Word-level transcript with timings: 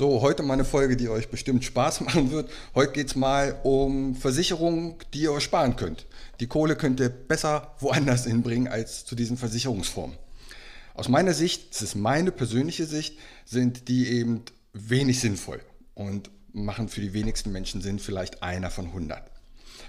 So, 0.00 0.22
heute 0.22 0.42
mal 0.42 0.54
eine 0.54 0.64
Folge, 0.64 0.96
die 0.96 1.10
euch 1.10 1.28
bestimmt 1.28 1.62
Spaß 1.62 2.00
machen 2.06 2.30
wird. 2.30 2.50
Heute 2.74 2.92
geht 2.92 3.08
es 3.08 3.16
mal 3.16 3.60
um 3.64 4.14
Versicherungen, 4.14 4.94
die 5.12 5.24
ihr 5.24 5.32
euch 5.32 5.44
sparen 5.44 5.76
könnt. 5.76 6.06
Die 6.40 6.46
Kohle 6.46 6.74
könnt 6.74 7.00
ihr 7.00 7.10
besser 7.10 7.74
woanders 7.80 8.24
hinbringen 8.26 8.66
als 8.66 9.04
zu 9.04 9.14
diesen 9.14 9.36
Versicherungsformen. 9.36 10.16
Aus 10.94 11.10
meiner 11.10 11.34
Sicht, 11.34 11.72
das 11.72 11.82
ist 11.82 11.96
meine 11.96 12.32
persönliche 12.32 12.86
Sicht, 12.86 13.18
sind 13.44 13.88
die 13.88 14.08
eben 14.08 14.42
wenig 14.72 15.20
sinnvoll 15.20 15.60
und 15.92 16.30
machen 16.54 16.88
für 16.88 17.02
die 17.02 17.12
wenigsten 17.12 17.52
Menschen 17.52 17.82
Sinn, 17.82 17.98
vielleicht 17.98 18.42
einer 18.42 18.70
von 18.70 18.86
100. 18.86 19.22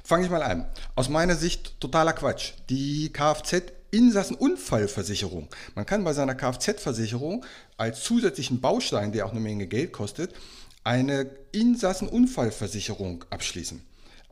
Fange 0.04 0.26
ich 0.26 0.30
mal 0.30 0.44
an. 0.44 0.68
Aus 0.94 1.08
meiner 1.08 1.38
Sicht 1.38 1.80
totaler 1.80 2.12
Quatsch. 2.12 2.52
Die 2.70 3.14
Kfz 3.14 3.62
Insassenunfallversicherung. 3.92 5.50
Man 5.76 5.86
kann 5.86 6.04
bei 6.04 6.14
seiner 6.14 6.36
Kfz-Versicherung 6.36 7.46
als 7.78 8.04
zusätzlichen 8.04 8.62
Baustein, 8.62 9.12
der 9.12 9.26
auch 9.26 9.32
eine 9.32 9.40
Menge 9.40 9.68
Geld 9.68 9.92
kostet, 9.92 10.34
eine 10.84 11.30
Insassenunfallversicherung 11.52 13.26
abschließen. 13.30 13.82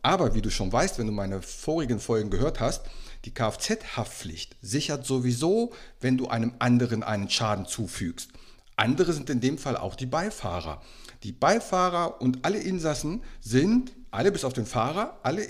Aber 0.02 0.34
wie 0.34 0.42
du 0.42 0.50
schon 0.50 0.72
weißt, 0.72 0.98
wenn 0.98 1.08
du 1.08 1.14
meine 1.14 1.42
vorigen 1.42 2.00
Folgen 2.00 2.30
gehört 2.30 2.60
hast, 2.60 2.84
die 3.26 3.34
Kfz-Haftpflicht 3.34 4.56
sichert 4.62 5.06
sowieso, 5.06 5.74
wenn 6.00 6.18
du 6.18 6.28
einem 6.30 6.54
anderen 6.60 7.04
einen 7.04 7.30
Schaden 7.30 7.66
zufügst. 7.66 8.30
Andere 8.78 9.12
sind 9.12 9.30
in 9.30 9.42
dem 9.42 9.58
Fall 9.58 9.76
auch 9.76 9.96
die 9.96 10.06
Beifahrer. 10.06 10.82
Die 11.24 11.34
Beifahrer 11.34 12.22
und 12.22 12.46
alle 12.46 12.60
Insassen 12.60 13.24
sind, 13.42 13.92
alle 14.10 14.32
bis 14.32 14.46
auf 14.46 14.54
den 14.54 14.66
Fahrer, 14.66 15.20
alle 15.22 15.44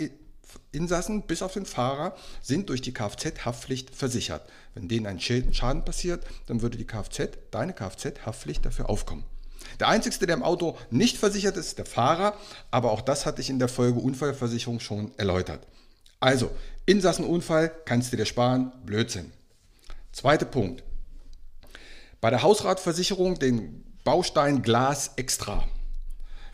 Insassen 0.72 1.24
bis 1.24 1.42
auf 1.42 1.54
den 1.54 1.66
Fahrer 1.66 2.16
sind 2.42 2.70
durch 2.70 2.82
die 2.82 2.94
Kfz-Haftpflicht 2.94 3.96
versichert. 3.96 4.50
Wenn 4.74 4.88
denen 4.88 5.08
ein 5.08 5.20
Schaden 5.20 5.86
passiert, 5.86 6.26
dann 6.48 6.62
würde 6.62 6.78
die 6.78 6.86
Kfz, 6.86 7.38
deine 7.52 7.74
Kfz-Haftpflicht 7.74 8.66
dafür 8.66 8.90
aufkommen. 8.90 9.24
Der 9.80 9.88
Einzige, 9.88 10.26
der 10.26 10.36
im 10.36 10.44
Auto 10.44 10.78
nicht 10.90 11.18
versichert 11.18 11.58
ist, 11.58 11.68
ist 11.68 11.78
der 11.78 11.86
Fahrer, 11.86 12.36
aber 12.72 12.92
auch 12.92 13.02
das 13.02 13.26
hatte 13.26 13.42
ich 13.42 13.50
in 13.50 13.60
der 13.60 13.68
Folge 13.68 14.00
Unfallversicherung 14.00 14.80
schon 14.80 15.12
erläutert. 15.18 15.66
Also, 16.20 16.52
Insassenunfall 16.86 17.72
kannst 17.86 18.12
du 18.12 18.18
dir 18.18 18.26
sparen, 18.26 18.72
Blödsinn. 18.86 19.32
Zweiter 20.12 20.46
Punkt. 20.46 20.84
Bei 22.20 22.30
der 22.30 22.42
Hausratversicherung 22.42 23.40
den 23.40 23.86
Baustein 24.04 24.62
Glas 24.62 25.12
extra. 25.16 25.64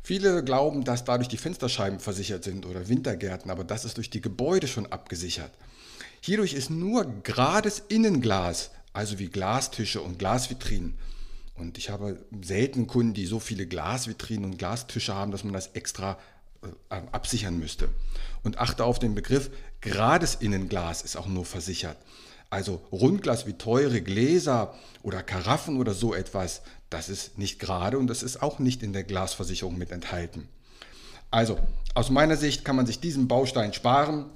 Viele 0.06 0.44
glauben, 0.44 0.84
dass 0.84 1.04
dadurch 1.04 1.30
die 1.30 1.38
Fensterscheiben 1.38 2.00
versichert 2.00 2.44
sind 2.44 2.68
oder 2.68 2.90
Wintergärten, 2.90 3.50
aber 3.50 3.64
das 3.64 3.86
ist 3.86 3.98
durch 3.98 4.12
die 4.12 4.22
Gebäude 4.22 4.68
schon 4.68 4.86
abgesichert. 4.86 5.50
Hierdurch 6.22 6.54
ist 6.54 6.70
nur 6.70 7.12
gerades 7.24 7.82
Innenglas, 7.88 8.70
also 8.94 9.18
wie 9.18 9.30
Glastische 9.30 10.02
und 10.02 10.20
Glasvitrinen. 10.20 10.94
Und 11.56 11.80
ich 11.80 11.90
habe 11.90 12.24
selten 12.44 12.86
Kunden, 12.86 13.16
die 13.16 13.26
so 13.26 13.40
viele 13.40 13.66
Glasvitrinen 13.66 14.46
und 14.46 14.60
Glastische 14.60 15.16
haben, 15.16 15.32
dass 15.32 15.44
man 15.44 15.54
das 15.54 15.72
extra 15.74 16.20
äh, 16.62 17.02
absichern 17.12 17.58
müsste. 17.58 17.90
Und 18.44 18.60
achte 18.60 18.84
auf 18.84 19.00
den 19.00 19.16
Begriff, 19.16 19.50
gerades 19.82 20.36
Innenglas 20.36 21.02
ist 21.02 21.16
auch 21.16 21.26
nur 21.26 21.46
versichert. 21.46 21.98
Also 22.52 22.80
Rundglas 22.92 23.48
wie 23.48 23.54
teure 23.54 24.04
Gläser 24.04 24.76
oder 25.02 25.24
Karaffen 25.24 25.78
oder 25.78 25.96
so 25.96 26.14
etwas, 26.14 26.62
das 26.90 27.10
ist 27.10 27.38
nicht 27.38 27.60
gerade 27.60 27.98
und 27.98 28.08
das 28.08 28.24
ist 28.24 28.42
auch 28.42 28.60
nicht 28.60 28.84
in 28.84 28.94
der 28.94 29.04
Glasversicherung 29.04 29.78
mit 29.78 29.92
enthalten. 29.92 30.48
Also 31.32 31.58
aus 31.94 32.10
meiner 32.10 32.38
Sicht 32.38 32.64
kann 32.64 32.76
man 32.76 32.86
sich 32.86 33.00
diesen 33.00 33.28
Baustein 33.28 33.74
sparen. 33.74 34.30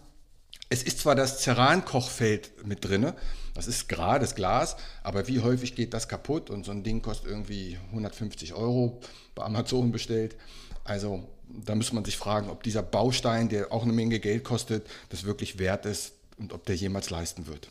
Es 0.70 0.84
ist 0.84 1.00
zwar 1.00 1.16
das 1.16 1.42
Ceran-Kochfeld 1.42 2.66
mit 2.66 2.86
drin, 2.86 3.14
das 3.54 3.68
ist 3.68 3.90
gerades 3.90 4.36
Glas, 4.36 4.78
aber 5.04 5.28
wie 5.28 5.42
häufig 5.42 5.76
geht 5.76 5.94
das 5.94 6.08
kaputt 6.08 6.50
und 6.50 6.66
so 6.66 6.72
ein 6.72 6.84
Ding 6.84 7.02
kostet 7.02 7.30
irgendwie 7.30 7.78
150 7.90 8.54
Euro 8.54 9.02
bei 9.36 9.44
Amazon 9.44 9.92
bestellt. 9.92 10.36
Also 10.84 11.28
da 11.48 11.76
muss 11.76 11.92
man 11.92 12.06
sich 12.06 12.18
fragen, 12.18 12.50
ob 12.50 12.64
dieser 12.64 12.84
Baustein, 12.84 13.50
der 13.50 13.72
auch 13.72 13.84
eine 13.84 13.94
Menge 13.94 14.20
Geld 14.20 14.44
kostet, 14.44 14.88
das 15.10 15.24
wirklich 15.24 15.60
wert 15.60 15.86
ist 15.86 16.14
und 16.38 16.54
ob 16.54 16.66
der 16.66 16.76
jemals 16.76 17.10
leisten 17.10 17.48
wird. 17.48 17.70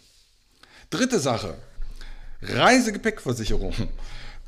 Dritte 0.90 1.20
Sache, 1.20 1.56
Reisegepäckversicherung. 2.42 3.72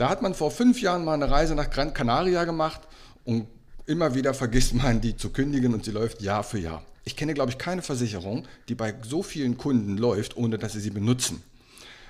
Da 0.01 0.09
hat 0.09 0.23
man 0.23 0.33
vor 0.33 0.51
fünf 0.51 0.81
Jahren 0.81 1.05
mal 1.05 1.13
eine 1.13 1.31
Reise 1.31 1.55
nach 1.55 1.69
Gran 1.69 1.93
Canaria 1.93 2.45
gemacht 2.45 2.81
und 3.25 3.47
immer 3.85 4.15
wieder 4.15 4.33
vergisst 4.33 4.73
man, 4.73 5.03
die 5.03 5.15
zu 5.15 5.29
kündigen 5.29 5.75
und 5.75 5.85
sie 5.85 5.91
läuft 5.91 6.23
Jahr 6.23 6.43
für 6.43 6.59
Jahr. 6.59 6.83
Ich 7.05 7.17
kenne, 7.17 7.35
glaube 7.35 7.51
ich, 7.51 7.59
keine 7.59 7.83
Versicherung, 7.83 8.49
die 8.71 8.75
bei 8.75 8.95
so 9.03 9.23
vielen 9.23 9.59
Kunden 9.59 9.99
läuft, 9.99 10.39
ohne 10.39 10.57
dass 10.57 10.73
sie 10.73 10.81
sie 10.81 10.89
benutzen. 10.89 11.43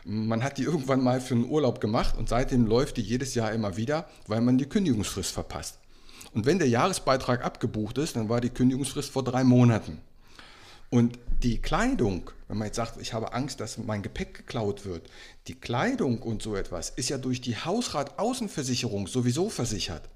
Man 0.05 0.45
hat 0.45 0.59
die 0.59 0.63
irgendwann 0.63 1.03
mal 1.03 1.21
für 1.21 1.35
einen 1.35 1.51
Urlaub 1.51 1.81
gemacht 1.81 2.17
und 2.17 2.29
seitdem 2.29 2.65
läuft 2.65 2.97
die 2.97 3.03
jedes 3.03 3.35
Jahr 3.35 3.51
immer 3.51 3.77
wieder, 3.77 4.09
weil 4.29 4.41
man 4.41 4.57
die 4.57 4.69
Kündigungsfrist 4.69 5.33
verpasst. 5.33 5.81
Und 6.33 6.47
wenn 6.47 6.61
der 6.61 6.69
Jahresbeitrag 6.69 7.45
abgebucht 7.45 7.99
ist, 7.99 8.15
dann 8.15 8.29
war 8.29 8.41
die 8.41 8.51
Kündigungsfrist 8.51 9.11
vor 9.11 9.25
drei 9.25 9.43
Monaten. 9.43 9.99
Und 10.91 11.19
die 11.43 11.59
Kleidung, 11.59 12.31
wenn 12.51 12.59
man 12.59 12.67
jetzt 12.67 12.77
sagt, 12.77 13.01
ich 13.01 13.13
habe 13.13 13.33
Angst, 13.33 13.61
dass 13.61 13.79
mein 13.79 14.03
Gepäck 14.03 14.35
geklaut 14.35 14.85
wird, 14.85 15.09
die 15.47 15.55
Kleidung 15.55 16.19
und 16.19 16.43
so 16.43 16.57
etwas 16.57 16.91
ist 16.91 17.09
ja 17.09 17.17
durch 17.17 17.41
die 17.41 17.57
Hausrat-Außenversicherung 17.57 19.07
sowieso 19.07 19.49
versichert. 19.49 20.09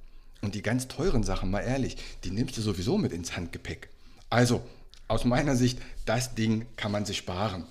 Und 0.42 0.56
die 0.56 0.62
ganz 0.62 0.88
teuren 0.88 1.22
Sachen, 1.22 1.52
mal 1.52 1.60
ehrlich, 1.60 1.96
die 2.24 2.32
nimmst 2.32 2.56
du 2.56 2.60
sowieso 2.60 2.98
mit 2.98 3.12
ins 3.12 3.36
Handgepäck. 3.36 3.88
Also, 4.30 4.62
aus 5.06 5.24
meiner 5.24 5.54
Sicht, 5.54 5.78
das 6.06 6.34
Ding 6.34 6.66
kann 6.74 6.90
man 6.90 7.06
sich 7.06 7.18
sparen. 7.18 7.66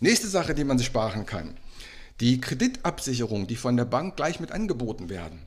Nächste 0.00 0.26
Sache, 0.26 0.52
die 0.52 0.64
man 0.64 0.78
sich 0.78 0.88
sparen 0.88 1.24
kann. 1.24 1.56
Die 2.18 2.40
Kreditabsicherung, 2.40 3.46
die 3.46 3.54
von 3.54 3.76
der 3.76 3.84
Bank 3.84 4.16
gleich 4.16 4.40
mit 4.40 4.50
angeboten 4.50 5.08
werden 5.08 5.46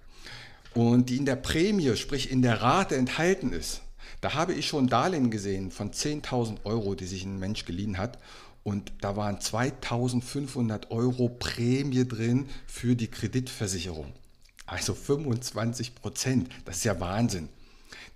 und 0.73 1.09
die 1.09 1.17
in 1.17 1.25
der 1.25 1.35
Prämie, 1.35 1.97
sprich 1.97 2.31
in 2.31 2.41
der 2.41 2.61
Rate 2.61 2.95
enthalten 2.95 3.51
ist. 3.51 3.81
Da 4.21 4.33
habe 4.33 4.53
ich 4.53 4.67
schon 4.67 4.87
Darlehen 4.87 5.31
gesehen 5.31 5.71
von 5.71 5.91
10.000 5.91 6.65
Euro, 6.65 6.95
die 6.95 7.05
sich 7.05 7.25
ein 7.25 7.39
Mensch 7.39 7.65
geliehen 7.65 7.97
hat. 7.97 8.17
Und 8.63 8.91
da 9.01 9.15
waren 9.15 9.37
2.500 9.37 10.89
Euro 10.89 11.29
Prämie 11.29 12.07
drin 12.07 12.47
für 12.65 12.95
die 12.95 13.07
Kreditversicherung. 13.07 14.13
Also 14.65 14.95
25 14.95 15.93
Prozent. 15.95 16.49
Das 16.65 16.77
ist 16.77 16.85
ja 16.85 16.99
Wahnsinn. 16.99 17.49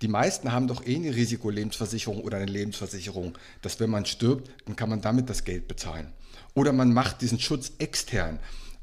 Die 0.02 0.08
meisten 0.08 0.50
haben 0.50 0.66
doch 0.66 0.84
eh 0.86 0.96
eine 0.96 1.14
Risikolebensversicherung 1.14 2.22
oder 2.22 2.38
eine 2.38 2.46
Lebensversicherung, 2.46 3.36
dass 3.62 3.78
wenn 3.80 3.90
man 3.90 4.06
stirbt, 4.06 4.50
dann 4.64 4.74
kann 4.74 4.88
man 4.88 5.02
damit 5.02 5.28
das 5.28 5.44
Geld 5.44 5.68
bezahlen. 5.68 6.12
Oder 6.54 6.72
man 6.72 6.92
macht 6.92 7.20
diesen 7.20 7.38
Schutz 7.38 7.72
extern, 7.78 8.38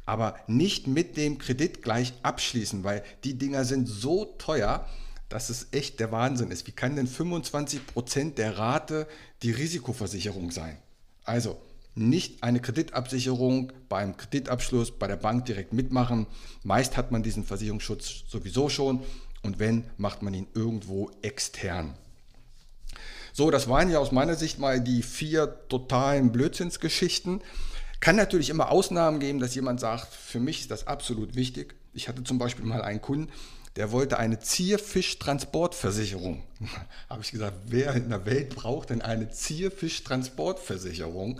aber 0.05 0.35
nicht 0.47 0.87
mit 0.87 1.17
dem 1.17 1.37
Kredit 1.37 1.81
gleich 1.81 2.13
abschließen, 2.23 2.83
weil 2.83 3.03
die 3.23 3.37
Dinger 3.37 3.65
sind 3.65 3.87
so 3.87 4.25
teuer, 4.37 4.87
dass 5.29 5.49
es 5.49 5.67
echt 5.71 5.99
der 5.99 6.11
Wahnsinn 6.11 6.51
ist. 6.51 6.67
Wie 6.67 6.71
kann 6.71 6.95
denn 6.95 7.07
25% 7.07 8.35
der 8.35 8.57
Rate 8.57 9.07
die 9.43 9.51
Risikoversicherung 9.51 10.51
sein? 10.51 10.77
Also 11.23 11.59
nicht 11.95 12.43
eine 12.43 12.61
Kreditabsicherung 12.61 13.73
beim 13.89 14.15
Kreditabschluss 14.15 14.91
bei 14.91 15.07
der 15.07 15.15
Bank 15.15 15.45
direkt 15.45 15.73
mitmachen. 15.73 16.27
Meist 16.63 16.95
hat 16.95 17.11
man 17.11 17.23
diesen 17.23 17.43
Versicherungsschutz 17.43 18.23
sowieso 18.27 18.69
schon 18.69 19.01
und 19.41 19.59
wenn, 19.59 19.83
macht 19.97 20.21
man 20.21 20.33
ihn 20.33 20.47
irgendwo 20.53 21.11
extern. 21.21 21.95
So, 23.33 23.51
das 23.51 23.67
waren 23.67 23.89
ja 23.91 23.99
aus 23.99 24.11
meiner 24.11 24.35
Sicht 24.35 24.59
mal 24.59 24.81
die 24.81 25.03
vier 25.03 25.67
totalen 25.69 26.31
Blödsinnsgeschichten. 26.31 27.41
Kann 27.99 28.15
natürlich 28.15 28.49
immer 28.49 28.69
Ausnahmen 28.69 29.19
geben, 29.19 29.39
dass 29.39 29.55
jemand 29.55 29.79
sagt, 29.79 30.13
für 30.13 30.39
mich 30.39 30.61
ist 30.61 30.71
das 30.71 30.87
absolut 30.87 31.35
wichtig. 31.35 31.75
Ich 31.93 32.07
hatte 32.07 32.23
zum 32.23 32.37
Beispiel 32.37 32.65
mal 32.65 32.81
einen 32.81 33.01
Kunden, 33.01 33.31
der 33.77 33.91
wollte 33.91 34.17
eine 34.17 34.39
Zierfischtransportversicherung. 34.39 36.41
Habe 37.09 37.21
ich 37.21 37.31
gesagt, 37.31 37.55
wer 37.67 37.93
in 37.93 38.09
der 38.09 38.25
Welt 38.25 38.55
braucht 38.55 38.89
denn 38.89 39.03
eine 39.03 39.29
Zierfischtransportversicherung? 39.29 41.39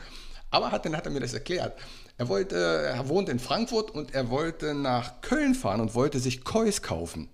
Aber 0.51 0.71
hat, 0.71 0.85
dann 0.85 0.95
hat 0.95 1.05
er 1.05 1.11
mir 1.11 1.19
das 1.19 1.33
erklärt. 1.33 1.77
Er, 2.17 2.29
wollte, 2.29 2.55
er 2.55 3.09
wohnt 3.09 3.27
in 3.29 3.39
Frankfurt 3.39 3.89
und 3.91 4.13
er 4.13 4.29
wollte 4.29 4.75
nach 4.75 5.21
Köln 5.21 5.55
fahren 5.55 5.81
und 5.81 5.95
wollte 5.95 6.19
sich 6.19 6.43
Kois 6.43 6.81
kaufen. 6.81 7.29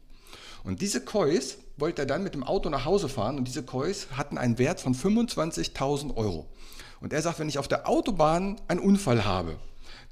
Und 0.63 0.81
diese 0.81 1.01
Kois 1.01 1.57
wollte 1.75 2.03
er 2.03 2.05
dann 2.05 2.23
mit 2.23 2.33
dem 2.33 2.43
Auto 2.43 2.69
nach 2.69 2.85
Hause 2.85 3.09
fahren 3.09 3.37
und 3.37 3.43
diese 3.45 3.63
Kois 3.63 4.07
hatten 4.15 4.37
einen 4.37 4.57
Wert 4.57 4.79
von 4.79 4.95
25.000 4.95 6.15
Euro. 6.15 6.45
Und 7.01 7.11
er 7.11 7.21
sagt, 7.21 7.39
wenn 7.39 7.49
ich 7.49 7.57
auf 7.57 7.67
der 7.67 7.89
Autobahn 7.89 8.61
einen 8.69 8.79
Unfall 8.79 9.25
habe, 9.25 9.57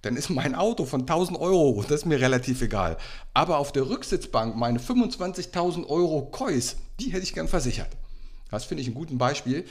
dann 0.01 0.15
ist 0.15 0.29
mein 0.29 0.55
Auto 0.55 0.85
von 0.85 1.01
1000 1.01 1.39
Euro, 1.39 1.83
das 1.83 2.01
ist 2.01 2.05
mir 2.05 2.19
relativ 2.19 2.61
egal. 2.61 2.97
Aber 3.33 3.57
auf 3.57 3.71
der 3.71 3.89
Rücksitzbank 3.89 4.55
meine 4.55 4.79
25.000 4.79 5.87
Euro 5.87 6.23
Kois, 6.31 6.75
die 6.99 7.11
hätte 7.11 7.23
ich 7.23 7.33
gern 7.33 7.47
versichert. 7.47 7.89
Das 8.49 8.65
finde 8.65 8.81
ich 8.81 8.87
ein 8.87 8.93
gutes 8.93 9.17
Beispiel. 9.17 9.65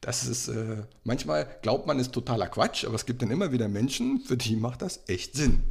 Das 0.00 0.26
ist, 0.26 0.48
äh, 0.48 0.82
manchmal 1.04 1.48
glaubt 1.62 1.86
man, 1.86 1.98
ist 1.98 2.12
totaler 2.12 2.48
Quatsch, 2.48 2.84
aber 2.84 2.94
es 2.94 3.06
gibt 3.06 3.22
dann 3.22 3.30
immer 3.30 3.50
wieder 3.50 3.68
Menschen, 3.68 4.20
für 4.20 4.36
die 4.36 4.56
macht 4.56 4.82
das 4.82 5.00
echt 5.06 5.34
Sinn. 5.34 5.62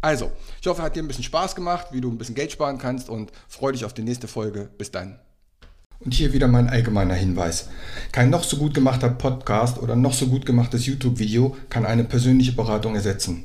Also, 0.00 0.30
ich 0.60 0.66
hoffe, 0.66 0.82
hat 0.82 0.96
dir 0.96 1.02
ein 1.02 1.08
bisschen 1.08 1.24
Spaß 1.24 1.54
gemacht, 1.54 1.88
wie 1.90 2.00
du 2.00 2.08
ein 2.10 2.18
bisschen 2.18 2.34
Geld 2.34 2.52
sparen 2.52 2.78
kannst 2.78 3.08
und 3.08 3.32
freue 3.48 3.72
dich 3.72 3.84
auf 3.84 3.92
die 3.92 4.02
nächste 4.02 4.28
Folge. 4.28 4.70
Bis 4.78 4.90
dann. 4.90 5.18
Und 6.00 6.14
hier 6.14 6.32
wieder 6.32 6.46
mein 6.46 6.68
allgemeiner 6.68 7.14
Hinweis. 7.14 7.68
Kein 8.12 8.30
noch 8.30 8.44
so 8.44 8.56
gut 8.56 8.74
gemachter 8.74 9.08
Podcast 9.08 9.78
oder 9.78 9.96
noch 9.96 10.12
so 10.12 10.28
gut 10.28 10.46
gemachtes 10.46 10.86
YouTube-Video 10.86 11.56
kann 11.70 11.84
eine 11.84 12.04
persönliche 12.04 12.52
Beratung 12.52 12.94
ersetzen. 12.94 13.44